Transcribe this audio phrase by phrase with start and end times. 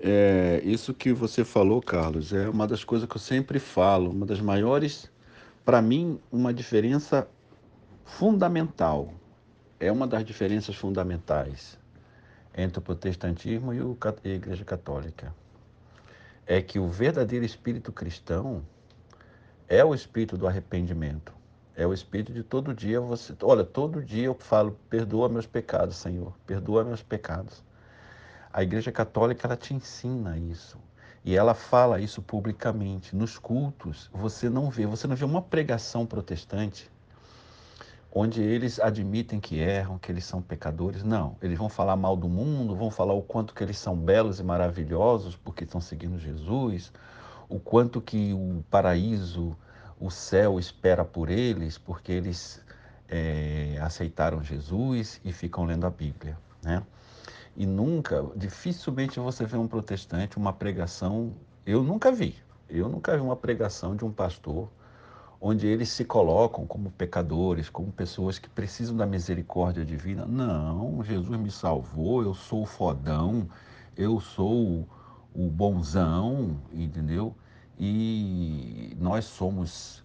[0.00, 4.24] É, isso que você falou, Carlos, é uma das coisas que eu sempre falo, uma
[4.24, 5.10] das maiores,
[5.64, 7.26] para mim, uma diferença
[8.04, 9.12] fundamental.
[9.80, 11.78] É uma das diferenças fundamentais
[12.56, 15.34] entre o protestantismo e, a Igreja Católica.
[16.46, 18.64] É que o verdadeiro espírito cristão
[19.68, 21.32] é o espírito do arrependimento.
[21.76, 23.32] É o espírito de todo dia você.
[23.42, 27.62] Olha, todo dia eu falo: perdoa meus pecados, Senhor, perdoa meus pecados.
[28.58, 30.78] A Igreja Católica ela te ensina isso.
[31.24, 33.14] E ela fala isso publicamente.
[33.14, 36.90] Nos cultos, você não vê, você não vê uma pregação protestante
[38.12, 41.04] onde eles admitem que erram, que eles são pecadores.
[41.04, 44.40] Não, eles vão falar mal do mundo, vão falar o quanto que eles são belos
[44.40, 46.92] e maravilhosos porque estão seguindo Jesus,
[47.48, 49.56] o quanto que o paraíso
[50.00, 52.60] o céu espera por eles porque eles
[53.08, 56.82] é, aceitaram Jesus e ficam lendo a Bíblia, né?
[57.58, 61.34] E nunca, dificilmente você vê um protestante, uma pregação,
[61.66, 62.36] eu nunca vi,
[62.68, 64.70] eu nunca vi uma pregação de um pastor
[65.40, 70.24] onde eles se colocam como pecadores, como pessoas que precisam da misericórdia divina.
[70.24, 73.48] Não, Jesus me salvou, eu sou o fodão,
[73.96, 74.88] eu sou
[75.34, 77.34] o bonzão, entendeu?
[77.76, 80.04] E nós somos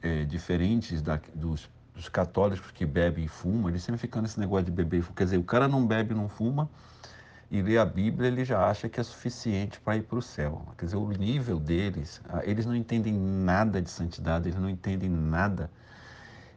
[0.00, 4.66] é, diferentes da, dos, dos, católicos que bebem e fumam, eles sempre ficam nesse negócio
[4.66, 5.16] de beber e fumar.
[5.16, 6.68] Quer dizer, o cara não bebe, não fuma,
[7.50, 10.62] e lê a Bíblia, ele já acha que é suficiente para ir para o céu.
[10.76, 15.70] Quer dizer, o nível deles, eles não entendem nada de santidade, eles não entendem nada.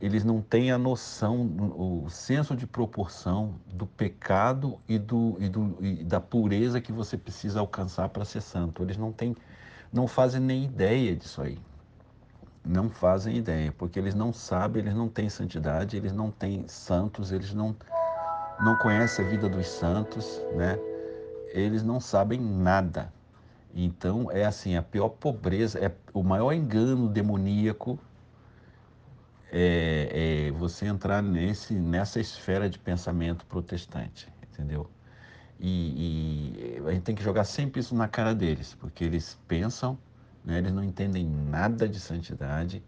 [0.00, 1.42] Eles não têm a noção,
[1.76, 7.16] o senso de proporção do pecado e, do, e, do, e da pureza que você
[7.16, 8.82] precisa alcançar para ser santo.
[8.82, 9.36] Eles não têm
[9.92, 11.58] não fazem nem ideia disso aí.
[12.64, 17.32] Não fazem ideia, porque eles não sabem, eles não têm santidade, eles não têm santos,
[17.32, 17.74] eles não,
[18.60, 20.78] não conhecem a vida dos santos, né?
[21.48, 23.12] Eles não sabem nada.
[23.74, 27.98] Então é assim, a pior pobreza, é o maior engano demoníaco
[29.50, 34.88] é, é você entrar nesse, nessa esfera de pensamento protestante, entendeu?
[35.60, 39.96] E, e, a gente tem que jogar sempre isso na cara deles, porque eles pensam,
[40.44, 42.82] né, eles não entendem nada de santidade.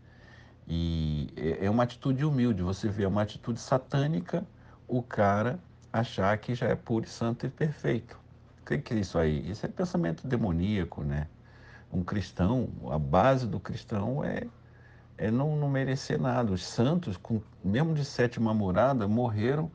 [0.67, 2.63] E é, é uma atitude humilde.
[2.63, 4.47] Você vê, é uma atitude satânica
[4.89, 5.59] o cara
[5.93, 8.19] achar que já é puro, santo e perfeito.
[8.63, 9.51] O que, que é isso aí?
[9.51, 11.29] Isso é pensamento demoníaco, né?
[11.93, 14.47] Um cristão, a base do cristão é,
[15.17, 16.53] é não, não merecer nada.
[16.53, 19.71] Os santos, com, mesmo de sétima morada, morreram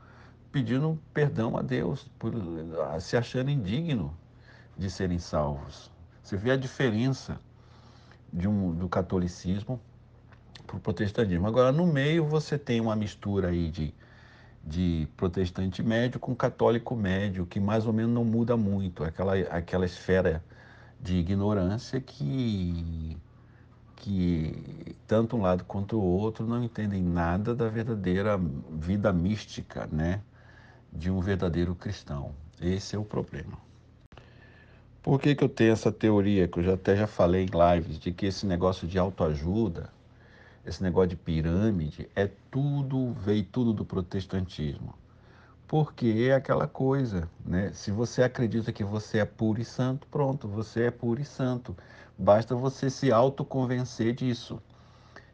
[0.52, 2.34] pedindo perdão a Deus, por
[3.00, 4.18] se achando indigno
[4.78, 5.92] de serem salvos.
[6.24, 7.40] Você vê a diferença
[8.48, 9.80] um, do catolicismo
[10.66, 11.48] para o protestantismo.
[11.48, 13.94] Agora, no meio, você tem uma mistura aí de,
[14.64, 19.04] de protestante médio com católico médio, que mais ou menos não muda muito.
[19.04, 20.44] Aquela, aquela esfera
[21.02, 23.18] de ignorância que,
[23.96, 28.40] que tanto um lado quanto o outro não entendem nada da verdadeira
[28.72, 30.22] vida mística, né?
[30.92, 32.34] de um verdadeiro cristão.
[32.60, 33.69] Esse é o problema.
[35.02, 37.98] Por que, que eu tenho essa teoria, que eu já até já falei em lives,
[37.98, 39.90] de que esse negócio de autoajuda,
[40.66, 44.94] esse negócio de pirâmide, é tudo, veio tudo do protestantismo.
[45.68, 47.72] Porque é aquela coisa, né?
[47.74, 51.78] Se você acredita que você é puro e santo, pronto, você é puro e santo.
[52.18, 54.62] Basta você se autoconvencer disso.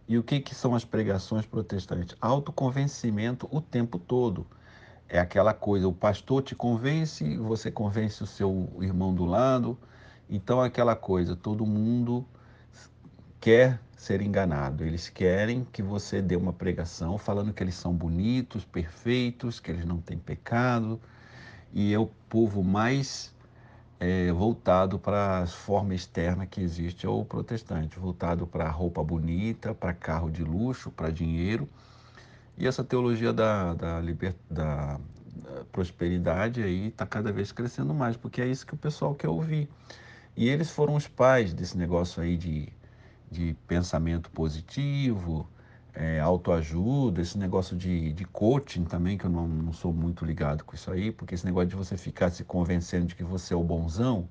[0.07, 2.15] E o que, que são as pregações protestantes?
[2.21, 4.45] Autoconvencimento o tempo todo
[5.07, 9.77] é aquela coisa, o pastor te convence, você convence o seu irmão do lado.
[10.29, 12.25] Então, é aquela coisa, todo mundo
[13.39, 14.83] quer ser enganado.
[14.83, 19.85] Eles querem que você dê uma pregação falando que eles são bonitos, perfeitos, que eles
[19.85, 20.99] não têm pecado.
[21.71, 23.33] E é o povo mais
[23.99, 29.73] é, voltado para a forma externa que existe, é o protestante, voltado para roupa bonita,
[29.73, 31.69] para carro de luxo, para dinheiro.
[32.57, 34.99] E essa teologia da, da, liber, da,
[35.35, 39.29] da prosperidade aí está cada vez crescendo mais, porque é isso que o pessoal quer
[39.29, 39.69] ouvir.
[40.37, 42.69] E eles foram os pais desse negócio aí de,
[43.31, 45.47] de pensamento positivo,
[45.93, 50.63] é, autoajuda, esse negócio de, de coaching também, que eu não, não sou muito ligado
[50.63, 53.57] com isso aí, porque esse negócio de você ficar se convencendo de que você é
[53.57, 54.27] o bonzão,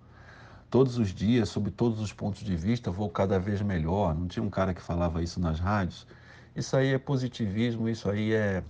[0.70, 4.14] todos os dias, sob todos os pontos de vista, vou cada vez melhor.
[4.14, 6.06] Não tinha um cara que falava isso nas rádios?
[6.54, 8.62] Isso aí é positivismo, isso aí é,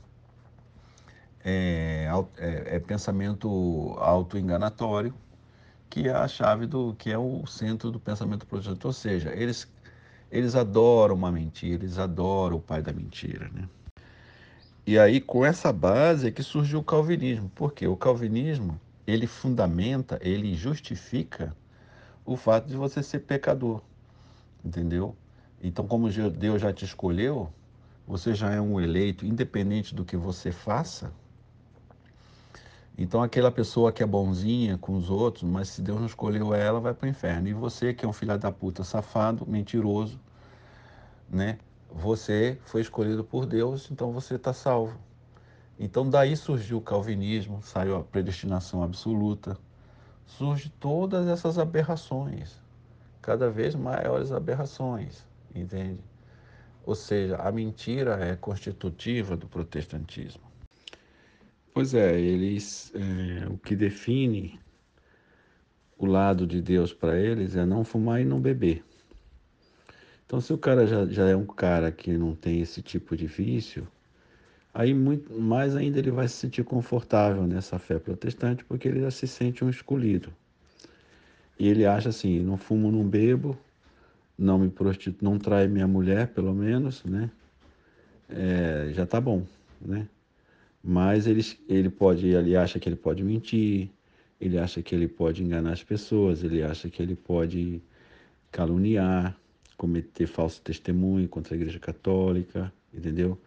[1.44, 2.08] é,
[2.38, 5.14] é, é pensamento autoenganatório,
[5.90, 8.86] que é a chave do que é o centro do pensamento protestante.
[8.86, 9.70] Ou seja, eles,
[10.30, 13.50] eles adoram uma mentira, eles adoram o pai da mentira.
[13.52, 13.68] Né?
[14.86, 17.50] E aí, com essa base é que surgiu o calvinismo.
[17.54, 17.86] Por quê?
[17.86, 21.54] O calvinismo, ele fundamenta, ele justifica
[22.24, 23.82] o fato de você ser pecador,
[24.64, 25.14] entendeu?
[25.62, 27.52] Então, como Deus já te escolheu,
[28.06, 31.12] você já é um eleito, independente do que você faça.
[32.96, 36.78] Então, aquela pessoa que é bonzinha com os outros, mas se Deus não escolheu ela,
[36.78, 37.48] vai para o inferno.
[37.48, 40.20] E você, que é um filho da puta safado, mentiroso,
[41.28, 41.58] né?
[41.90, 44.98] Você foi escolhido por Deus, então você está salvo.
[45.78, 49.58] Então, daí surgiu o calvinismo, saiu a predestinação absoluta,
[50.24, 52.60] surge todas essas aberrações,
[53.20, 56.00] cada vez maiores aberrações, entende?
[56.86, 60.42] Ou seja, a mentira é constitutiva do protestantismo.
[61.72, 64.60] Pois é, eles, é, o que define
[65.98, 68.84] o lado de Deus para eles é não fumar e não beber.
[70.26, 73.26] Então, se o cara já, já é um cara que não tem esse tipo de
[73.26, 73.86] vício,
[74.72, 79.10] aí muito mais ainda ele vai se sentir confortável nessa fé protestante, porque ele já
[79.10, 80.32] se sente um escolhido.
[81.58, 83.56] E ele acha assim: não fumo, não bebo,
[84.38, 87.30] não me prostituo, não trai minha mulher, pelo menos, né?
[88.28, 89.44] É, já tá bom,
[89.80, 90.08] né?
[90.82, 93.90] Mas ele, ele pode, ele acha que ele pode mentir,
[94.40, 97.82] ele acha que ele pode enganar as pessoas, ele acha que ele pode
[98.52, 99.36] caluniar,
[99.76, 103.38] cometer falso testemunho contra a Igreja Católica, entendeu?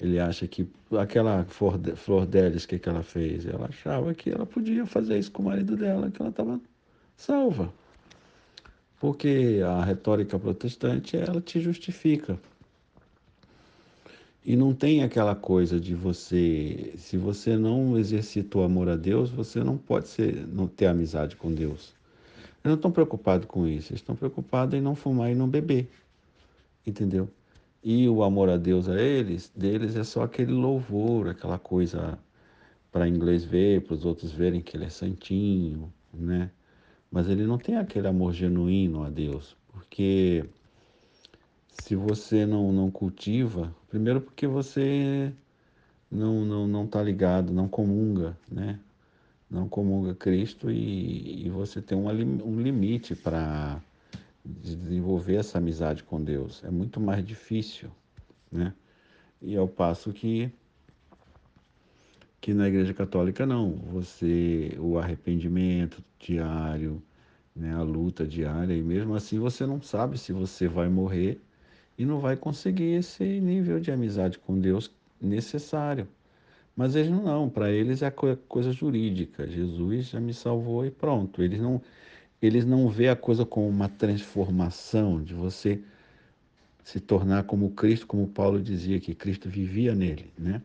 [0.00, 3.46] Ele acha que aquela Flor Delis, que, que ela fez?
[3.46, 6.60] Ela achava que ela podia fazer isso com o marido dela, que ela estava
[7.16, 7.72] salva.
[9.04, 12.40] Porque a retórica protestante, ela te justifica.
[14.42, 19.28] E não tem aquela coisa de você, se você não exercita o amor a Deus,
[19.28, 21.92] você não pode ser, não ter amizade com Deus.
[22.46, 25.86] Eles não estão preocupados com isso, eles estão preocupados em não fumar e não beber.
[26.86, 27.28] Entendeu?
[27.82, 32.18] E o amor a Deus a eles, deles é só aquele louvor, aquela coisa
[32.90, 36.50] para inglês ver, para os outros verem que ele é santinho, né?
[37.10, 40.44] Mas ele não tem aquele amor genuíno a Deus, porque
[41.70, 45.32] se você não, não cultiva, primeiro porque você
[46.10, 48.80] não não não está ligado, não comunga, né?
[49.54, 53.80] não comunga Cristo e, e você tem um, um limite para
[54.44, 56.62] desenvolver essa amizade com Deus.
[56.64, 57.90] É muito mais difícil,
[58.50, 58.74] né?
[59.40, 60.50] E ao passo que
[62.44, 67.02] que na Igreja Católica não, você o arrependimento diário,
[67.56, 71.40] né, a luta diária e mesmo assim você não sabe se você vai morrer
[71.96, 76.06] e não vai conseguir esse nível de amizade com Deus necessário.
[76.76, 79.48] Mas eles não, para eles é coisa jurídica.
[79.48, 81.42] Jesus já me salvou e pronto.
[81.42, 81.80] Eles não,
[82.42, 85.80] eles não vê a coisa como uma transformação de você
[86.82, 90.60] se tornar como Cristo, como Paulo dizia que Cristo vivia nele, né?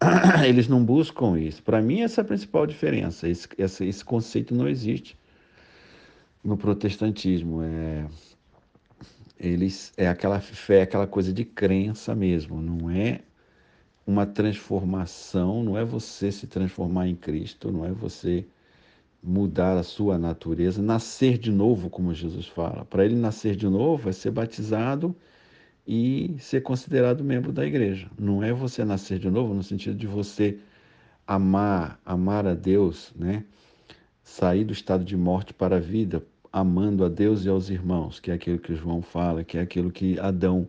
[0.46, 1.62] Eles não buscam isso.
[1.62, 3.28] Para mim essa é a principal diferença.
[3.28, 5.18] Esse, esse, conceito não existe
[6.42, 7.62] no protestantismo.
[7.62, 8.06] É
[9.40, 13.22] eles é aquela fé, aquela coisa de crença mesmo, não é
[14.06, 18.46] uma transformação, não é você se transformar em Cristo, não é você
[19.22, 22.84] mudar a sua natureza, nascer de novo, como Jesus fala.
[22.84, 25.16] Para ele nascer de novo é ser batizado
[25.86, 28.08] e ser considerado membro da igreja.
[28.18, 30.58] Não é você nascer de novo no sentido de você
[31.26, 33.44] amar, amar a Deus, né?
[34.22, 36.22] Sair do estado de morte para a vida,
[36.52, 39.90] amando a Deus e aos irmãos, que é aquilo que João fala, que é aquilo
[39.90, 40.68] que Adão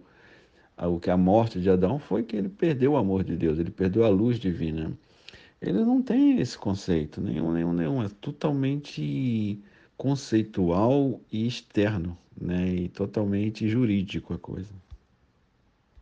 [0.87, 3.71] o que a morte de Adão foi que ele perdeu o amor de Deus, ele
[3.71, 4.91] perdeu a luz divina.
[5.61, 8.03] Ele não tem esse conceito, nenhum, nenhum, nenhum.
[8.03, 9.59] É totalmente
[9.95, 12.73] conceitual e externo, né?
[12.73, 14.73] E totalmente jurídico a coisa.